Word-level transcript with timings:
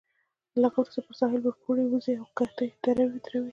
له 0.61 0.67
هغه 0.71 0.79
وروسته 0.81 0.99
پر 1.05 1.15
ساحل 1.19 1.41
ورپورې 1.43 1.83
وزئ 1.91 2.13
او 2.21 2.27
کښتۍ 2.37 2.67
ودروئ. 2.71 3.49